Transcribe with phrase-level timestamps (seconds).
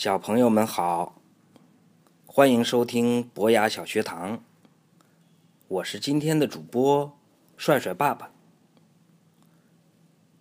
[0.00, 1.20] 小朋友们好，
[2.24, 4.42] 欢迎收听博雅小学堂。
[5.68, 7.18] 我是今天的主播
[7.58, 8.30] 帅帅爸爸。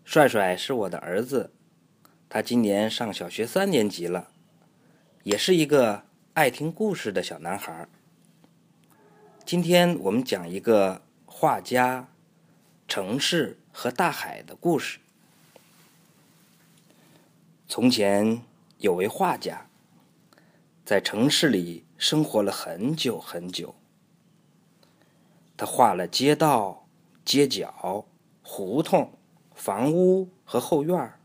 [0.05, 1.51] 帅帅是我的儿子，
[2.29, 4.29] 他今年上小学三年级了，
[5.23, 6.05] 也是一个
[6.35, 7.85] 爱听故事的小男孩。
[9.43, 12.07] 今天我们讲一个画家、
[12.87, 14.99] 城市和大海的故事。
[17.67, 18.41] 从前
[18.79, 19.67] 有位画家，
[20.85, 23.75] 在城市里生活了很久很久。
[25.57, 26.87] 他画了街道、
[27.25, 28.05] 街角、
[28.41, 29.11] 胡同、
[29.53, 31.19] 房屋和后院儿，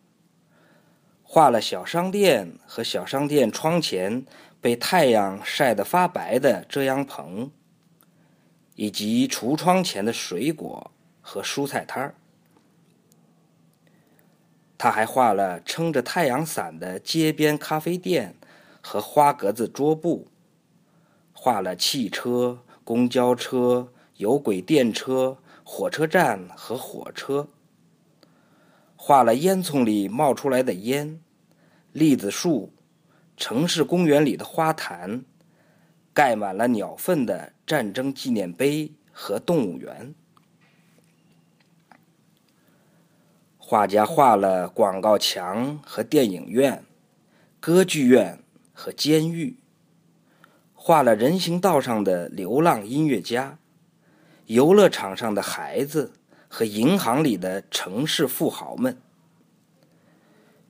[1.23, 4.27] 画了小商店和小商店窗前
[4.61, 7.53] 被太阳晒得发白的遮阳棚，
[8.75, 12.17] 以及橱窗前的水果和蔬菜摊儿。
[14.77, 18.35] 他还画了撑着太阳伞的街边咖啡店
[18.81, 20.29] 和花格子桌布，
[21.33, 27.49] 画了汽车、公交车、有轨电车、火车站和火车，
[28.97, 31.21] 画了烟囱里冒出来的烟、
[31.93, 32.73] 栗子树、
[33.37, 35.25] 城市公园里的花坛、
[36.13, 40.15] 盖满了鸟粪的战争纪念碑和动物园。
[43.67, 46.85] 画家画了广告墙和电影院、
[47.61, 48.39] 歌剧院
[48.75, 49.57] 和监狱，
[50.75, 53.57] 画了人行道上的流浪音乐家、
[54.45, 56.13] 游乐场上的孩子
[56.47, 59.01] 和银行里的城市富豪们，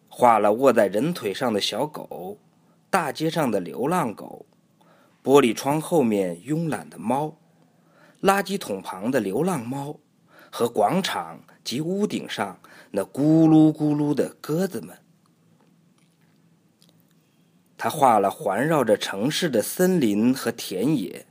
[0.09, 2.39] 画了卧在人腿上的小狗、
[2.89, 4.47] 大街上的流浪狗、
[5.21, 7.37] 玻璃窗后面慵懒的猫、
[8.23, 9.99] 垃圾桶旁的流浪猫
[10.49, 12.57] 和广场及屋顶上。
[12.97, 14.97] 那咕噜咕噜的鸽子们，
[17.77, 21.27] 他画了环绕着城市的森林和田野，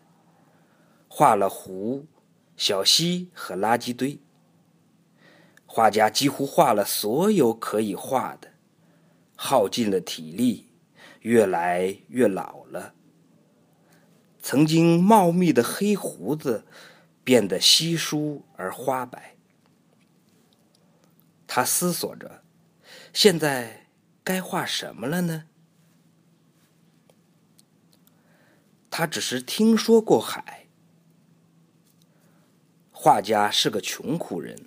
[1.07, 2.05] 画了湖、
[2.57, 4.19] 小溪和垃圾堆。
[5.65, 8.49] 画家几乎画了所有可以画的，
[9.37, 10.67] 耗尽了体力，
[11.21, 12.93] 越来越老了。
[14.41, 16.65] 曾经茂密的黑胡子
[17.23, 19.32] 变得稀疏而花白。
[21.55, 22.41] 他思索着，
[23.13, 23.85] 现在
[24.23, 25.43] 该画什么了呢？
[28.89, 30.65] 他只是听说过海。
[32.91, 34.65] 画家是个穷苦人，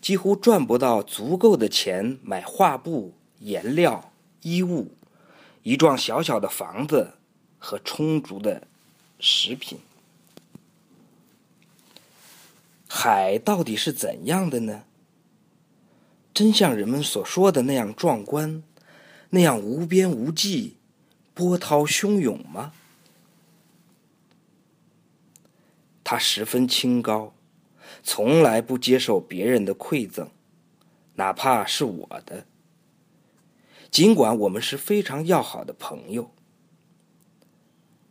[0.00, 4.12] 几乎赚不到足够的钱买画布、颜料、
[4.42, 4.92] 衣物、
[5.64, 7.14] 一幢小小的房子
[7.58, 8.68] 和充足的
[9.18, 9.80] 食品。
[12.88, 14.84] 海到底是怎样的呢？
[16.38, 18.62] 真像人们所说的那样壮观，
[19.30, 20.76] 那样无边无际、
[21.34, 22.72] 波涛汹涌吗？
[26.04, 27.34] 他十分清高，
[28.04, 30.30] 从来不接受别人的馈赠，
[31.16, 32.46] 哪怕是我的。
[33.90, 36.30] 尽管我们是非常要好的朋友，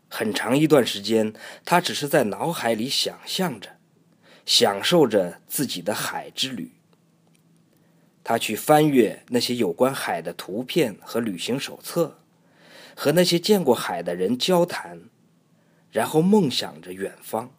[0.09, 1.33] 很长一段时间，
[1.63, 3.77] 他只是在脑海里想象着，
[4.45, 6.73] 享受着自己的海之旅。
[8.29, 12.19] 他去翻阅那些有关海的图片和旅行手册，
[12.93, 15.03] 和那些见过海的人交谈，
[15.93, 17.49] 然后梦想着远方。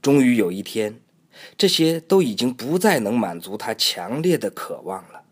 [0.00, 1.02] 终于有一天，
[1.58, 5.24] 这些都已经不再能满足他强烈的渴望了。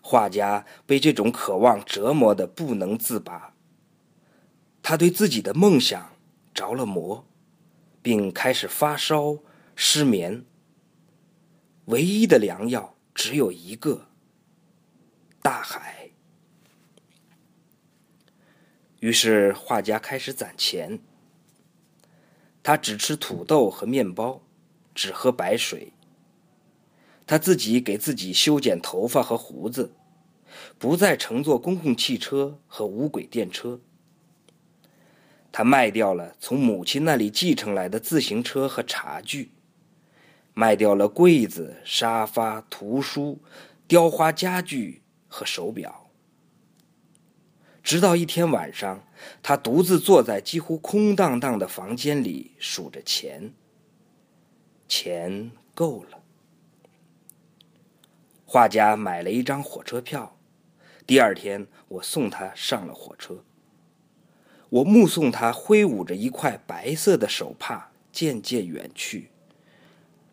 [0.00, 3.52] 画家被这种渴望折磨得不能自拔，
[4.80, 6.12] 他对自己的梦想
[6.54, 7.26] 着了魔，
[8.00, 9.38] 并开始发烧、
[9.74, 10.44] 失眠。
[11.86, 14.08] 唯一的良药只有一个：
[15.40, 16.10] 大海。
[18.98, 20.98] 于是画家开始攒钱。
[22.64, 24.42] 他只吃土豆和面包，
[24.96, 25.92] 只喝白水。
[27.24, 29.92] 他自己给自己修剪头发和胡子，
[30.78, 33.80] 不再乘坐公共汽车和无轨电车。
[35.52, 39.52] 他卖掉了从母亲那里继承来的自行车和茶具。
[40.58, 43.38] 卖掉了柜子、沙发、图书、
[43.86, 46.08] 雕花家具和手表，
[47.82, 49.06] 直到一天晚上，
[49.42, 53.52] 他独自坐在几乎空荡荡的房间里数着钱。
[54.88, 56.22] 钱够了。
[58.46, 60.38] 画家买了一张火车票，
[61.06, 63.44] 第二天我送他上了火车。
[64.70, 69.28] 我目送他挥舞着一块白色的手帕渐渐远去。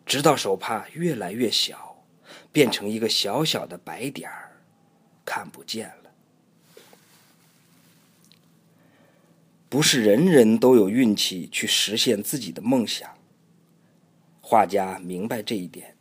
[0.06, 2.04] 直到手帕越来越小，
[2.52, 4.60] 变成一个小小的白点儿，
[5.24, 6.10] 看不见了。
[9.68, 13.10] 不是人人都有运气去实现自己的梦想。
[14.40, 15.96] 画家明白这一点。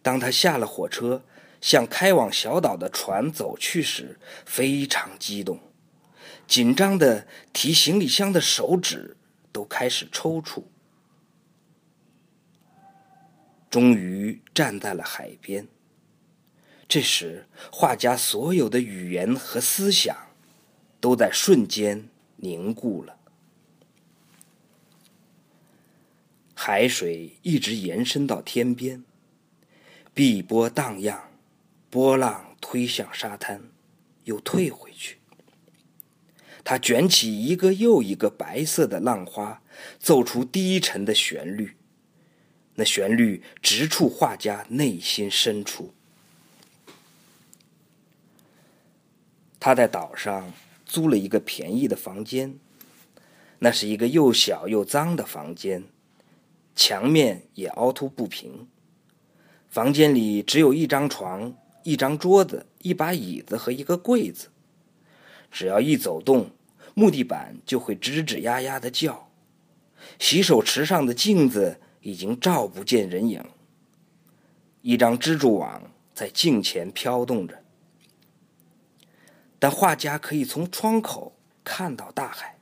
[0.00, 1.22] 当他下了火车，
[1.60, 5.60] 向开往小岛的船走去时，非常激动，
[6.46, 9.16] 紧张的提行李箱的手指
[9.52, 10.62] 都开始抽搐。
[13.70, 15.68] 终于站在了海边。
[16.88, 20.16] 这时，画家所有的语言和思想
[21.00, 23.16] 都在瞬间凝固了。
[26.52, 29.04] 海水一直延伸到天边，
[30.12, 31.30] 碧波荡漾，
[31.88, 33.70] 波浪推向沙滩，
[34.24, 35.18] 又退回去。
[36.62, 39.62] 它卷起一个又一个白色的浪花，
[39.98, 41.76] 奏出低沉的旋律。
[42.80, 45.92] 那旋律直触画家内心深处。
[49.60, 50.50] 他在岛上
[50.86, 52.58] 租了一个便宜的房间，
[53.58, 55.84] 那是一个又小又脏的房间，
[56.74, 58.66] 墙面也凹凸不平。
[59.68, 64.48] 房间里只有一张床、一张桌子、一把椅子和一个柜子。
[65.50, 66.52] 只要一走动，
[66.94, 69.30] 木地板就会吱吱呀呀的叫。
[70.18, 71.78] 洗手池上的镜子。
[72.00, 73.44] 已经照不见人影。
[74.82, 77.62] 一张蜘蛛网在镜前飘动着，
[79.58, 82.58] 但画家可以从窗口看到大海。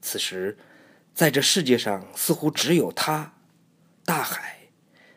[0.00, 0.56] 此时，
[1.14, 3.34] 在这世界上似乎只有他、
[4.04, 4.68] 大海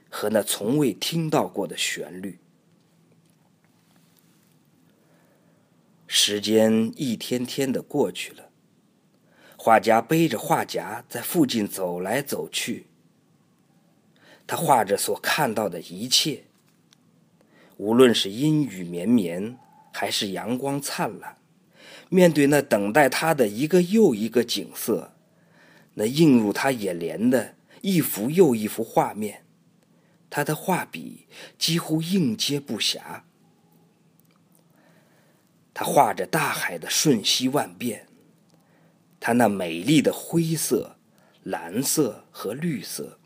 [0.09, 2.39] 和那从未听到过的旋律。
[6.05, 8.44] 时间一天天的过去了。
[9.65, 12.85] 画家背着画夹在附近走来走去。
[14.45, 16.43] 他画着所看到的一切，
[17.77, 19.57] 无论是阴雨绵绵，
[19.91, 21.37] 还是阳光灿烂。
[22.09, 25.13] 面对那等待他的一个又一个景色，
[25.95, 29.45] 那映入他眼帘的一幅又一幅画面，
[30.29, 31.25] 他的画笔
[31.57, 33.23] 几乎应接不暇。
[35.73, 38.05] 他画着大海的瞬息万变。
[39.25, 40.97] 它那美丽的灰色、
[41.41, 43.17] 蓝色和绿色，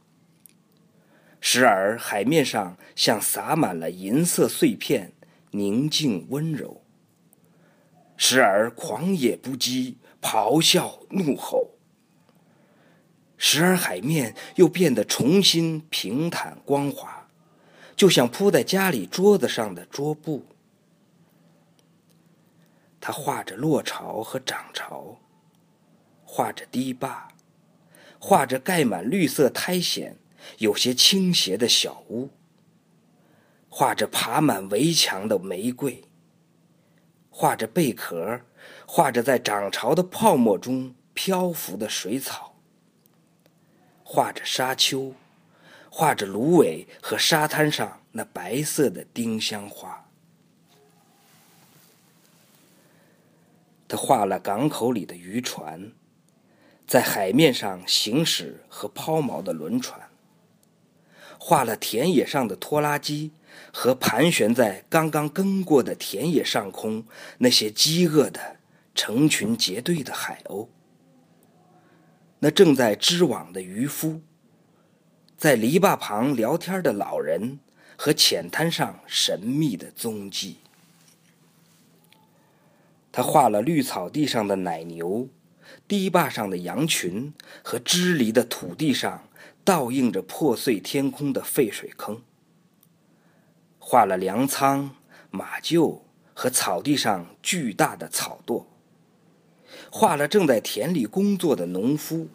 [1.42, 5.12] 时而海面上像洒满了银色碎片，
[5.52, 6.84] 宁静温柔；
[8.16, 11.72] 时而狂野不羁，咆哮怒吼；
[13.36, 17.28] 时而海面又变得重新平坦光滑，
[17.98, 20.46] 就像铺在家里桌子上的桌布。
[23.02, 25.20] 他画着落潮和涨潮。
[26.32, 27.30] 画着堤坝，
[28.20, 30.16] 画着盖满绿色苔藓、
[30.60, 32.30] 有些倾斜的小屋，
[33.68, 36.04] 画着爬满围墙的玫瑰，
[37.32, 38.42] 画着贝壳，
[38.86, 42.56] 画着在涨潮的泡沫中漂浮的水草，
[44.04, 45.16] 画着沙丘，
[45.90, 50.06] 画着芦苇和沙滩上那白色的丁香花。
[53.88, 55.92] 他画了港口里的渔船。
[56.90, 60.10] 在海面上行驶和抛锚的轮船，
[61.38, 63.30] 画了田野上的拖拉机
[63.72, 67.06] 和盘旋在刚刚耕过的田野上空
[67.38, 68.58] 那些饥饿的
[68.96, 70.68] 成群结队的海鸥，
[72.40, 74.22] 那正在织网的渔夫，
[75.38, 77.60] 在篱笆旁聊天的老人
[77.96, 80.58] 和浅滩上神秘的踪迹。
[83.12, 85.30] 他画了绿草地上的奶牛。
[85.88, 87.34] 堤坝上的羊群
[87.64, 89.28] 和支离的土地上
[89.64, 92.22] 倒映着破碎天空的废水坑，
[93.78, 94.96] 画了粮仓、
[95.32, 96.02] 马厩
[96.34, 98.66] 和草地上巨大的草垛，
[99.92, 102.30] 画了正在田里工作的农夫、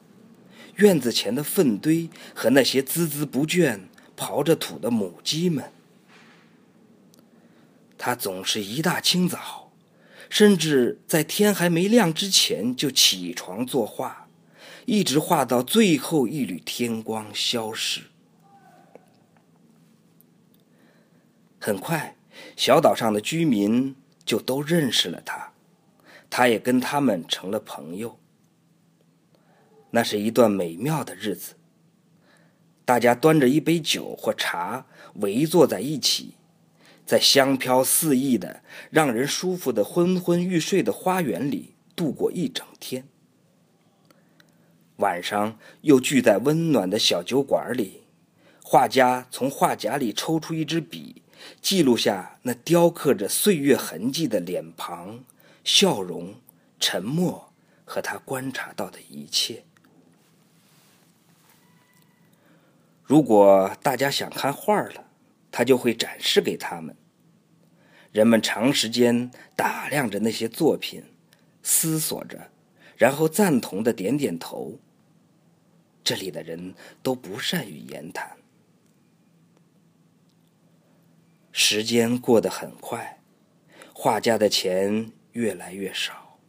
[0.77, 3.81] 院子前的粪堆和那些孜孜不倦
[4.17, 5.73] 刨着土的母鸡们。
[7.97, 9.64] 他总是一大清早。
[10.35, 14.29] 甚至在天还没亮之前就起床作画，
[14.85, 18.01] 一直画到最后一缕天光消失。
[21.61, 22.17] 很快，
[22.57, 23.95] 小岛上的居民
[24.27, 25.53] 就都认识了他，
[26.29, 28.19] 他也跟他们成了朋友。
[29.93, 31.55] 那是一段美妙的日子，
[32.85, 34.85] 大家端着一杯酒或茶，
[35.21, 36.35] 围坐在一起。
[37.07, 43.07] 在香飘四溢的、让人舒服的昏昏欲睡的花园里度过一整天，
[44.97, 48.03] 晚上又聚在温暖的小酒馆里。
[48.63, 51.23] 画家从画夹里抽出一支笔，
[51.61, 55.23] 记录下那雕刻着岁月痕迹的脸庞、
[55.63, 56.35] 笑容、
[56.81, 57.53] 沉默
[57.85, 59.65] 和他观察到的一切。
[63.05, 65.04] 如果大家想看画了，
[65.57, 66.97] 他就会展示给他们。
[68.11, 71.05] 人们长时间打量着那些作品，
[71.63, 72.51] 思索着，
[72.97, 74.81] 然后赞同的点点头。
[76.03, 78.37] 这里的人都不善于言谈。
[81.53, 83.21] 时间过得很快，
[83.93, 86.41] 画家的钱越来越少。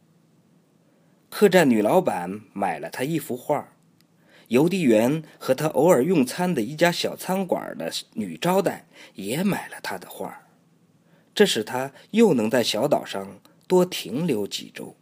[1.30, 3.75] 客栈女老板买了他一幅画，
[4.48, 10.46] 邮递员和他偶尔用餐的一家小餐馆的女招待也买了他的画，
[11.34, 14.96] 这使他又能在小岛上多停留几周。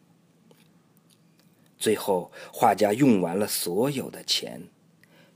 [1.78, 4.62] 最后，画家用完了所有的钱，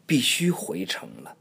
[0.07, 1.37] 必须回城了。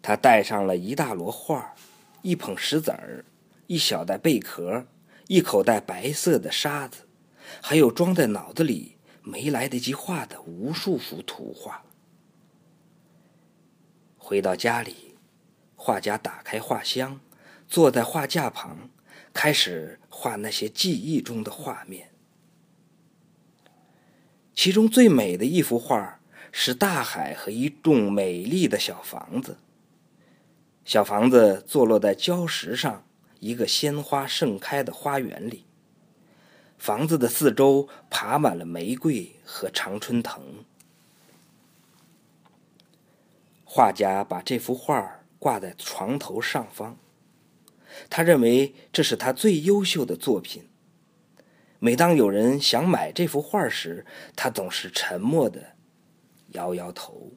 [0.00, 1.74] 他带上了一大摞画，
[2.22, 3.26] 一捧石子儿，
[3.66, 4.86] 一小袋贝壳，
[5.26, 7.07] 一口袋白色的沙子，
[7.62, 11.84] 还有装在脑子里没来得及画的无数幅图画。
[14.16, 15.16] 回到家里，
[15.76, 17.20] 画家打开画箱，
[17.66, 18.90] 坐在画架旁。
[19.34, 22.10] 开始画那些记忆中的画面，
[24.52, 26.18] 其中最美的一幅画
[26.50, 29.58] 是大海和一栋美丽的小房子。
[30.84, 33.06] 小房子坐落在礁石上，
[33.38, 35.66] 一个鲜花盛开的花园里。
[36.78, 40.64] 房子的四周爬满了玫瑰和常春藤。
[43.64, 46.96] 画家把这幅画挂在床头上方。
[48.08, 50.68] 他认为这是他最优秀的作品。
[51.80, 55.74] 每当有人想买这幅画时，他总是沉默的
[56.52, 57.32] 摇摇头。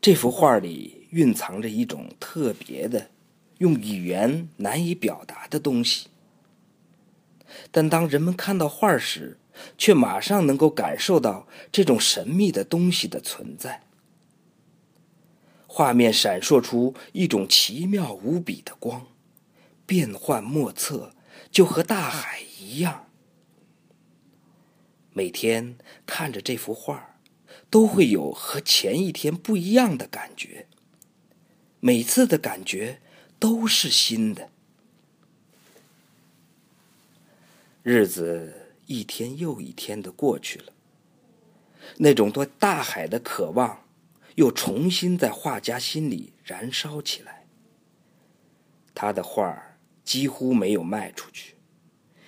[0.00, 3.10] 这幅画里蕴藏着一种特别的、
[3.60, 6.08] 用语言难以表达的东西，
[7.70, 9.38] 但当人们看到画时，
[9.76, 13.82] 却马上能够感受到这种神秘的东西的存在。
[15.66, 19.06] 画面闪烁出一种奇妙无比的光，
[19.84, 21.12] 变幻莫测，
[21.52, 23.08] 就和大海一样。
[25.12, 25.76] 每天
[26.06, 27.18] 看着这幅画，
[27.68, 30.66] 都会有和前一天不一样的感觉。
[31.80, 33.00] 每次的感觉
[33.40, 34.50] 都是新的。
[37.82, 40.72] 日子一天又一天的过去了，
[41.96, 43.84] 那种对大海的渴望。
[44.36, 47.44] 又重新在画家心里燃烧起来。
[48.94, 51.56] 他的画几乎没有卖出去，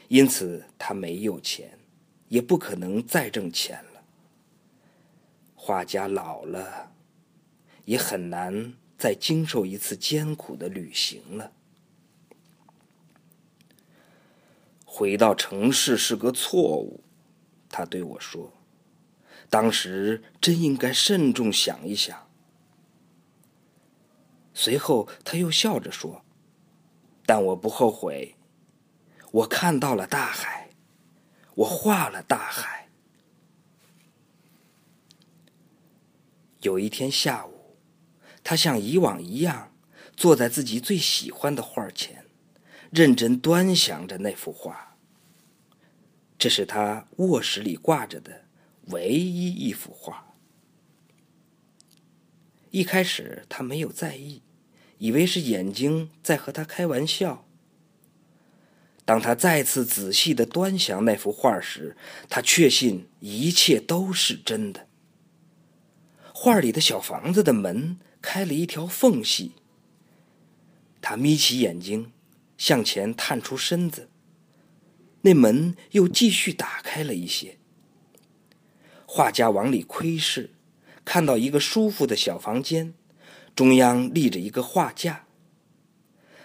[0.09, 1.79] 因此他没有钱，
[2.29, 4.03] 也不可能再挣钱了。
[5.55, 6.93] 画家老了，
[7.87, 11.51] 也很难再经受一次艰苦的旅行了。
[14.85, 17.03] 回到城市是个错误，
[17.69, 18.53] 他对我说。
[19.51, 22.31] 当时真应该慎重想一想。
[24.55, 26.25] 随后他又笑着说
[27.27, 28.37] ：“但我不后悔，
[29.33, 30.71] 我看到了大海，
[31.57, 32.89] 我画了大海。”
[36.63, 37.52] 有一天下午，
[38.45, 39.73] 他像以往一样
[40.17, 42.25] 坐在自己最喜欢的画前，
[42.91, 44.97] 认真端详着那幅画。
[46.39, 48.43] 这是他卧室里挂着的。
[48.87, 50.35] 唯一一幅画。
[52.73, 54.43] 一开始他没有在意，
[54.99, 57.47] 以为是眼睛在和他开玩笑。
[59.05, 61.97] 当他再次仔细的端详那幅画时，
[62.29, 64.89] 他确信一切都是真的。
[66.45, 69.53] 画里的小房子的门开了一条缝隙，
[71.01, 72.11] 他眯起眼睛，
[72.59, 74.09] 向前探出身子，
[75.21, 77.59] 那门又继续打开了一些。
[79.07, 80.51] 画家往里窥视，
[81.05, 82.93] 看到一个舒服的小房间，
[83.55, 85.27] 中央立着一个画架。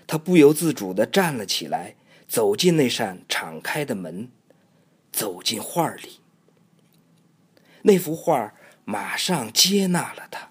[0.06, 1.96] 他不由自主的站了起来，
[2.28, 4.30] 走进那扇敞开的门，
[5.12, 6.20] 走进画里。
[7.82, 8.54] 那幅画
[8.90, 10.50] 马上接纳了他，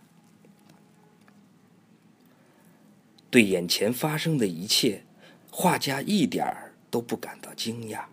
[3.30, 5.04] 对眼前发生的一切，
[5.50, 8.04] 画家一点儿都不感到惊讶。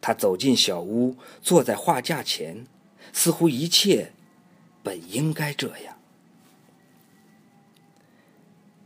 [0.00, 2.64] 他走进小屋，坐在画架前。
[3.12, 4.12] 似乎一切
[4.84, 5.98] 本应该这样。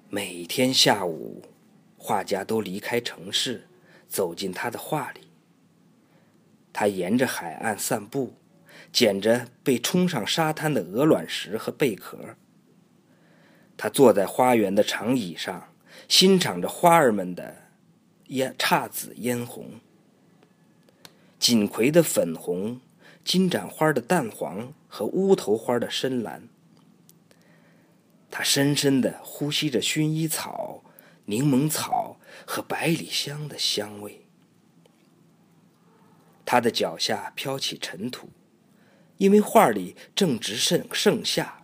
[0.08, 1.42] 每天下午，
[1.98, 3.68] 画家都离开城市，
[4.08, 5.28] 走进他的画里。
[6.72, 8.32] 他沿着海岸散步，
[8.94, 12.36] 捡着被冲上沙滩的鹅卵石和贝壳。
[13.76, 15.74] 他坐在花园的长椅上，
[16.08, 17.56] 欣赏着花儿们的
[18.28, 19.80] 烟姹紫嫣红、
[21.40, 22.80] 锦葵的粉红、
[23.24, 26.48] 金盏花的淡黄和乌头花的深蓝。
[28.30, 30.84] 他深深的呼吸着薰衣草、
[31.24, 34.24] 柠檬草和百里香的香味。
[36.44, 38.28] 他的脚下飘起尘土，
[39.16, 41.62] 因为画里正值盛盛夏。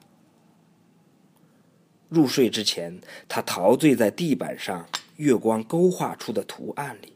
[2.09, 7.15] 入睡之前，他陶醉在地板上月光勾画出的图案里。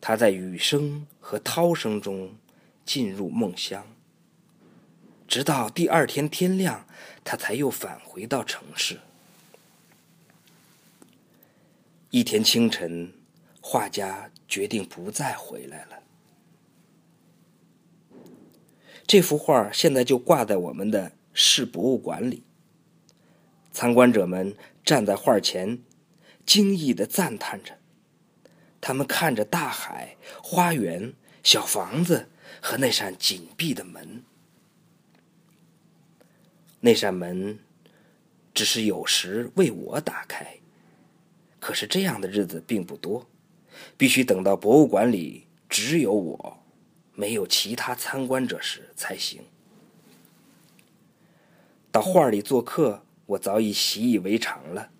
[0.00, 2.36] 他在雨声和涛声中
[2.84, 3.86] 进入梦乡。
[5.28, 6.86] 直到第二天天亮，
[7.24, 9.00] 他才又返回到城市。
[12.10, 13.12] 一天清晨，
[13.60, 16.01] 画家决定不再回来了。
[19.06, 22.44] 这幅画现在就挂在我们的市博物馆里。
[23.72, 24.54] 参观者们
[24.84, 25.78] 站在画前，
[26.44, 27.78] 惊异的赞叹着。
[28.80, 32.28] 他们看着大海、花园、小房子
[32.60, 34.24] 和那扇紧闭的门。
[36.80, 37.60] 那扇门
[38.52, 40.58] 只是有时为我打开，
[41.60, 43.26] 可是这样的日子并不多，
[43.96, 46.61] 必须等到博物馆里只有我，
[47.14, 49.42] 没有其他参观者时才行。
[51.90, 54.90] 到画里做客，我早已习以为常了。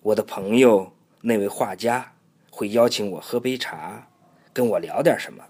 [0.00, 2.14] 我的朋友那位画家
[2.50, 4.08] 会邀请我喝杯茶，
[4.52, 5.44] 跟我聊点什么。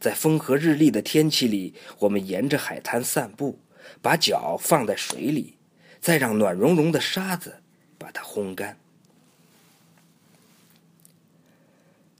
[0.00, 3.58] 在风和日丽的天气里，我们沿着海滩散步。
[4.00, 5.58] 把脚放在水里，
[6.00, 7.62] 再让暖融融的沙子
[7.98, 8.78] 把它烘干。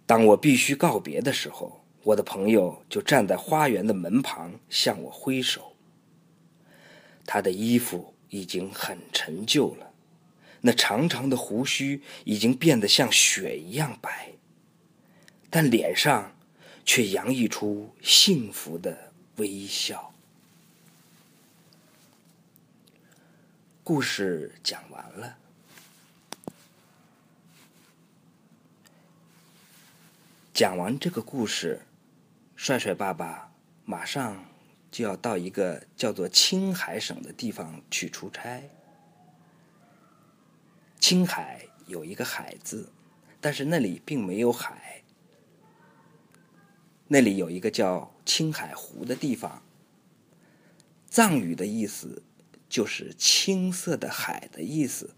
[0.05, 5.76] 当我必须告别的时候，我的朋友就站在花园的门旁向我挥手。
[7.25, 9.92] 他的衣服已经很陈旧了，
[10.61, 14.33] 那长长的胡须已经变得像雪一样白，
[15.48, 16.35] 但脸上
[16.85, 20.12] 却洋溢出幸福的微笑。
[23.85, 25.37] 故事讲完了。
[30.53, 31.81] 讲完这个故事，
[32.62, 33.53] 帅帅爸爸
[33.85, 34.44] 马上
[34.88, 38.62] 就要到一个叫做青海省的地方去出差。
[41.01, 42.92] 青海有一个海字，
[43.40, 45.03] 但是那里并没有海。
[47.09, 49.61] 那里有一个叫青海湖的地方，
[51.09, 52.22] 藏语的意思。
[52.68, 55.11] 就是青色的海的意思。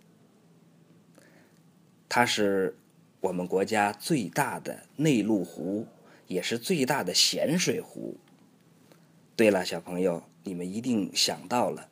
[2.09, 2.79] 它是
[3.21, 5.87] 我们国家最大的内陆湖，
[6.27, 8.17] 也是最大的咸水湖。
[9.37, 11.89] 对了，小朋友，你们一定想到了，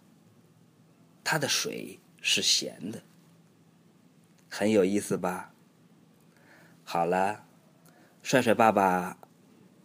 [1.23, 3.03] 它的水是咸的，
[4.49, 5.53] 很有意思吧？
[6.85, 7.45] 好了，
[8.23, 9.19] 帅帅爸爸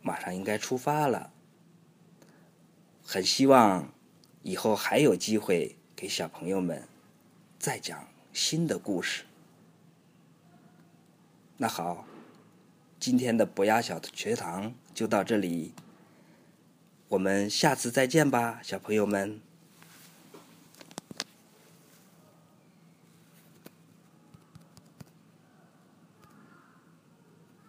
[0.02, 1.32] 马上应该出发了，
[3.04, 3.92] 很希望。
[4.44, 6.88] 以后还有机会给小朋友们
[7.60, 9.26] 再讲新的故事。
[11.58, 12.07] 那好，
[13.00, 15.74] 今天的博雅小学堂就到这里，
[17.10, 19.47] 我们下次再见吧，小朋友们。